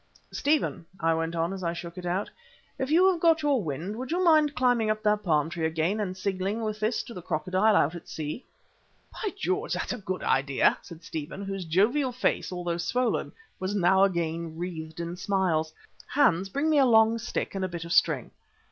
"Stephen," 0.31 0.83
I 0.99 1.13
went 1.13 1.35
on 1.35 1.53
as 1.53 1.63
I 1.63 1.73
shook 1.73 1.95
it 1.95 2.07
out, 2.07 2.27
"if 2.79 2.89
you 2.89 3.07
have 3.11 3.19
got 3.19 3.43
your 3.43 3.63
wind, 3.63 3.95
would 3.97 4.09
you 4.09 4.23
mind 4.23 4.55
climbing 4.55 4.89
up 4.89 5.03
that 5.03 5.21
palm 5.21 5.47
tree 5.47 5.63
again 5.63 5.99
and 5.99 6.17
signalling 6.17 6.63
with 6.63 6.79
this 6.79 7.03
to 7.03 7.13
the 7.13 7.21
Crocodile 7.21 7.75
out 7.75 7.93
at 7.93 8.07
sea?" 8.09 8.43
"By 9.13 9.31
George! 9.37 9.73
that's 9.75 9.93
a 9.93 9.99
good 9.99 10.23
idea," 10.23 10.79
said 10.81 11.03
Stephen, 11.03 11.43
whose 11.45 11.65
jovial 11.65 12.11
face, 12.13 12.51
although 12.51 12.77
swollen, 12.77 13.31
was 13.59 13.75
now 13.75 14.03
again 14.03 14.57
wreathed 14.57 14.99
in 14.99 15.17
smiles. 15.17 15.71
"Hans, 16.07 16.49
bring 16.49 16.67
me 16.71 16.79
a 16.79 16.85
long 16.87 17.19
stick 17.19 17.53
and 17.53 17.63
a 17.63 17.67
bit 17.69 17.85
of 17.85 17.93
string." 17.93 18.31